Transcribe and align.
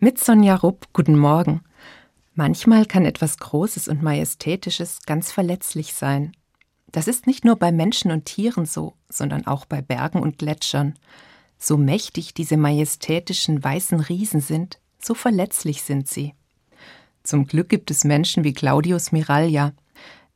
Mit 0.00 0.20
Sonja 0.20 0.54
Rupp, 0.54 0.86
guten 0.92 1.18
Morgen. 1.18 1.62
Manchmal 2.36 2.86
kann 2.86 3.04
etwas 3.04 3.36
Großes 3.38 3.88
und 3.88 4.00
Majestätisches 4.00 5.00
ganz 5.06 5.32
verletzlich 5.32 5.92
sein. 5.92 6.36
Das 6.92 7.08
ist 7.08 7.26
nicht 7.26 7.44
nur 7.44 7.56
bei 7.56 7.72
Menschen 7.72 8.12
und 8.12 8.24
Tieren 8.24 8.64
so, 8.64 8.94
sondern 9.08 9.48
auch 9.48 9.64
bei 9.64 9.82
Bergen 9.82 10.20
und 10.20 10.38
Gletschern. 10.38 10.94
So 11.58 11.76
mächtig 11.76 12.32
diese 12.32 12.56
majestätischen 12.56 13.64
weißen 13.64 13.98
Riesen 13.98 14.40
sind, 14.40 14.78
so 15.00 15.14
verletzlich 15.14 15.82
sind 15.82 16.06
sie. 16.06 16.32
Zum 17.24 17.48
Glück 17.48 17.68
gibt 17.68 17.90
es 17.90 18.04
Menschen 18.04 18.44
wie 18.44 18.52
Claudius 18.52 19.10
Miraglia. 19.10 19.72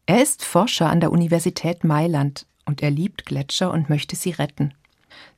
Er 0.07 0.21
ist 0.25 0.45
Forscher 0.45 0.91
an 0.91 0.99
der 0.99 1.13
Universität 1.13 1.85
Mailand 1.85 2.47
und 2.65 2.83
er 2.83 2.91
liebt 2.91 3.27
Gletscher 3.27 3.71
und 3.71 3.89
möchte 3.89 4.17
sie 4.17 4.31
retten. 4.31 4.75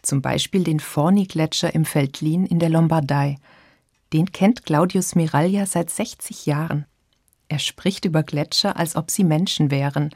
Zum 0.01 0.23
Beispiel 0.23 0.65
den 0.65 0.81
Forni-Gletscher 0.81 1.75
im 1.75 1.85
Veltlin 1.85 2.47
in 2.47 2.59
der 2.59 2.71
Lombardei– 2.71 3.37
den 4.15 4.31
kennt 4.31 4.65
Claudius 4.65 5.17
Miraglia 5.17 5.67
seit 5.67 5.91
60 5.91 6.47
Jahren. 6.47 6.87
Er 7.49 7.59
spricht 7.59 8.05
über 8.05 8.23
Gletscher, 8.23 8.77
als 8.77 8.95
ob 8.95 9.11
sie 9.11 9.25
Menschen 9.25 9.73
wären. 9.73 10.11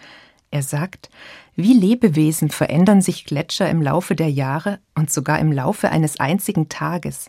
Er 0.52 0.62
sagt, 0.62 1.10
wie 1.56 1.74
Lebewesen 1.74 2.48
verändern 2.48 3.02
sich 3.02 3.24
Gletscher 3.24 3.68
im 3.68 3.82
Laufe 3.82 4.14
der 4.14 4.30
Jahre 4.30 4.78
und 4.94 5.10
sogar 5.10 5.40
im 5.40 5.50
Laufe 5.50 5.90
eines 5.90 6.20
einzigen 6.20 6.68
Tages. 6.68 7.28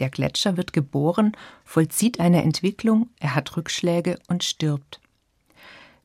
Der 0.00 0.10
Gletscher 0.10 0.58
wird 0.58 0.74
geboren, 0.74 1.32
vollzieht 1.64 2.20
eine 2.20 2.42
Entwicklung, 2.42 3.08
er 3.18 3.34
hat 3.34 3.56
Rückschläge 3.56 4.18
und 4.28 4.44
stirbt. 4.44 5.00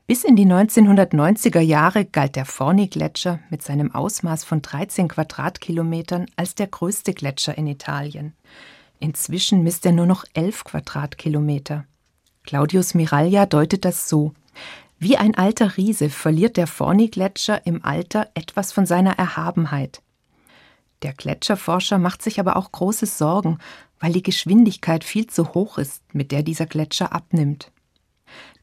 Bis 0.07 0.23
in 0.23 0.37
die 0.37 0.45
1990er 0.45 1.59
Jahre 1.59 2.05
galt 2.05 2.37
der 2.37 2.45
Forni-Gletscher 2.45 3.41
mit 3.49 3.61
seinem 3.61 3.93
Ausmaß 3.93 4.45
von 4.45 4.61
13 4.61 5.09
Quadratkilometern 5.09 6.27
als 6.37 6.55
der 6.55 6.67
größte 6.67 7.13
Gletscher 7.13 7.57
in 7.57 7.67
Italien. 7.67 8.33
Inzwischen 8.99 9.63
misst 9.63 9.85
er 9.85 9.91
nur 9.91 10.05
noch 10.05 10.25
elf 10.33 10.63
Quadratkilometer. 10.63 11.85
Claudius 12.43 12.93
Miraglia 12.93 13.45
deutet 13.45 13.85
das 13.85 14.09
so. 14.09 14.33
Wie 14.99 15.17
ein 15.17 15.35
alter 15.35 15.77
Riese 15.77 16.09
verliert 16.09 16.57
der 16.57 16.65
Forni-Gletscher 16.65 17.65
im 17.67 17.85
Alter 17.85 18.29
etwas 18.33 18.71
von 18.71 18.85
seiner 18.85 19.17
Erhabenheit. 19.19 20.01
Der 21.03 21.13
Gletscherforscher 21.13 21.99
macht 21.99 22.23
sich 22.23 22.39
aber 22.39 22.55
auch 22.55 22.71
große 22.71 23.05
Sorgen, 23.05 23.59
weil 23.99 24.13
die 24.13 24.23
Geschwindigkeit 24.23 25.03
viel 25.03 25.27
zu 25.27 25.53
hoch 25.53 25.77
ist, 25.77 26.01
mit 26.13 26.31
der 26.31 26.41
dieser 26.41 26.65
Gletscher 26.65 27.13
abnimmt. 27.13 27.71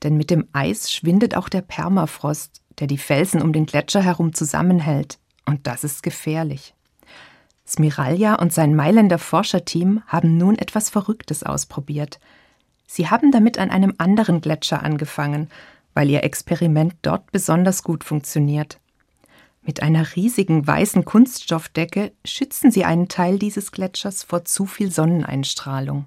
Denn 0.02 0.16
mit 0.16 0.30
dem 0.30 0.48
Eis 0.52 0.92
schwindet 0.92 1.36
auch 1.36 1.48
der 1.48 1.62
Permafrost, 1.62 2.60
der 2.80 2.88
die 2.88 2.98
Felsen 2.98 3.40
um 3.40 3.52
den 3.52 3.66
Gletscher 3.66 4.02
herum 4.02 4.34
zusammenhält, 4.34 5.18
und 5.46 5.66
das 5.66 5.84
ist 5.84 6.02
gefährlich. 6.02 6.74
Smiralja 7.66 8.34
und 8.34 8.52
sein 8.52 8.74
Mailänder 8.74 9.18
Forscherteam 9.18 10.02
haben 10.06 10.36
nun 10.36 10.58
etwas 10.58 10.90
Verrücktes 10.90 11.42
ausprobiert. 11.42 12.20
Sie 12.86 13.08
haben 13.08 13.32
damit 13.32 13.58
an 13.58 13.70
einem 13.70 13.94
anderen 13.98 14.40
Gletscher 14.40 14.82
angefangen, 14.82 15.48
weil 15.94 16.10
ihr 16.10 16.24
Experiment 16.24 16.94
dort 17.02 17.32
besonders 17.32 17.82
gut 17.82 18.04
funktioniert. 18.04 18.78
Mit 19.62 19.82
einer 19.82 20.14
riesigen 20.14 20.66
weißen 20.66 21.06
Kunststoffdecke 21.06 22.12
schützen 22.24 22.70
sie 22.70 22.84
einen 22.84 23.08
Teil 23.08 23.38
dieses 23.38 23.72
Gletschers 23.72 24.22
vor 24.22 24.44
zu 24.44 24.66
viel 24.66 24.90
Sonneneinstrahlung. 24.90 26.06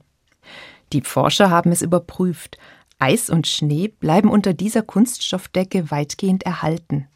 Die 0.93 1.01
Forscher 1.01 1.49
haben 1.49 1.71
es 1.71 1.81
überprüft. 1.81 2.57
Eis 2.99 3.29
und 3.29 3.47
Schnee 3.47 3.87
bleiben 3.87 4.29
unter 4.29 4.53
dieser 4.53 4.83
Kunststoffdecke 4.83 5.89
weitgehend 5.89 6.43
erhalten. 6.43 7.07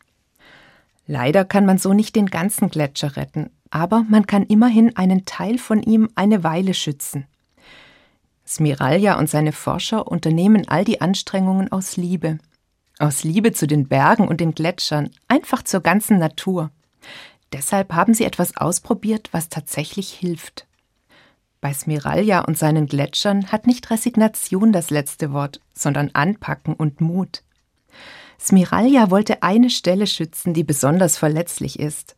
Leider 1.11 1.43
kann 1.43 1.65
man 1.65 1.77
so 1.77 1.91
nicht 1.91 2.15
den 2.15 2.27
ganzen 2.27 2.69
Gletscher 2.69 3.17
retten, 3.17 3.49
aber 3.69 4.05
man 4.07 4.27
kann 4.27 4.45
immerhin 4.45 4.95
einen 4.95 5.25
Teil 5.25 5.57
von 5.57 5.83
ihm 5.83 6.07
eine 6.15 6.45
Weile 6.45 6.73
schützen. 6.73 7.25
Smiralja 8.47 9.19
und 9.19 9.29
seine 9.29 9.51
Forscher 9.51 10.07
unternehmen 10.07 10.69
all 10.69 10.85
die 10.85 11.01
Anstrengungen 11.01 11.69
aus 11.69 11.97
Liebe. 11.97 12.37
Aus 12.97 13.25
Liebe 13.25 13.51
zu 13.51 13.67
den 13.67 13.89
Bergen 13.89 14.25
und 14.25 14.39
den 14.39 14.55
Gletschern, 14.55 15.09
einfach 15.27 15.63
zur 15.63 15.81
ganzen 15.81 16.17
Natur. 16.17 16.71
Deshalb 17.51 17.91
haben 17.91 18.13
sie 18.13 18.23
etwas 18.23 18.55
ausprobiert, 18.55 19.27
was 19.33 19.49
tatsächlich 19.49 20.13
hilft. 20.13 20.65
Bei 21.59 21.73
Smiralja 21.73 22.39
und 22.39 22.57
seinen 22.57 22.87
Gletschern 22.87 23.51
hat 23.51 23.67
nicht 23.67 23.89
Resignation 23.89 24.71
das 24.71 24.89
letzte 24.89 25.33
Wort, 25.33 25.59
sondern 25.73 26.11
Anpacken 26.13 26.73
und 26.73 27.01
Mut. 27.01 27.43
Smiralja 28.41 29.11
wollte 29.11 29.43
eine 29.43 29.69
Stelle 29.69 30.07
schützen, 30.07 30.55
die 30.55 30.63
besonders 30.63 31.15
verletzlich 31.15 31.79
ist. 31.79 32.15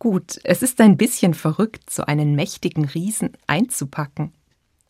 Gut, 0.00 0.40
es 0.42 0.60
ist 0.60 0.80
ein 0.80 0.96
bisschen 0.96 1.34
verrückt, 1.34 1.88
so 1.88 2.02
einen 2.02 2.34
mächtigen 2.34 2.84
Riesen 2.84 3.36
einzupacken. 3.46 4.32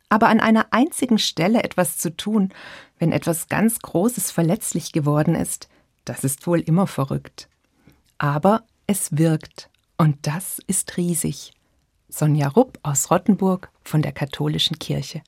Aber 0.08 0.28
an 0.28 0.40
einer 0.40 0.68
einzigen 0.70 1.18
Stelle 1.18 1.62
etwas 1.62 1.98
zu 1.98 2.16
tun, 2.16 2.54
wenn 2.98 3.12
etwas 3.12 3.48
ganz 3.48 3.80
Großes 3.80 4.30
verletzlich 4.30 4.92
geworden 4.92 5.34
ist, 5.34 5.68
das 6.06 6.24
ist 6.24 6.46
wohl 6.46 6.60
immer 6.60 6.86
verrückt. 6.86 7.50
Aber 8.16 8.64
es 8.86 9.18
wirkt, 9.18 9.68
und 9.98 10.26
das 10.26 10.58
ist 10.66 10.96
riesig. 10.96 11.52
Sonja 12.08 12.48
Rupp 12.48 12.78
aus 12.82 13.10
Rottenburg 13.10 13.70
von 13.84 14.00
der 14.00 14.12
Katholischen 14.12 14.78
Kirche. 14.78 15.22